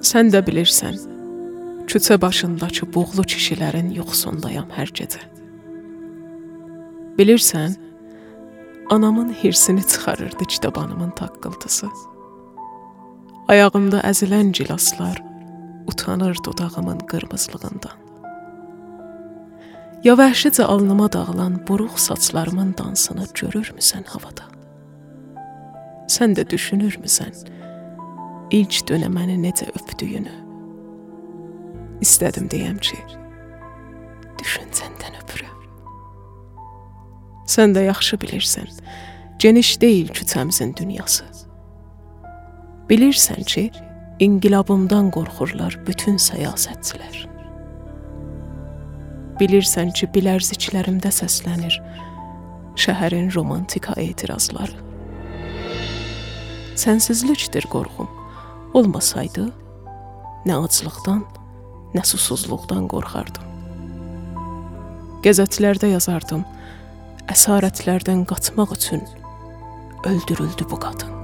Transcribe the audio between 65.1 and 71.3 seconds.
Qəzetlərdə yazardım, əsarətlərdən qaçmaq üçün öldürüldü bu qadın.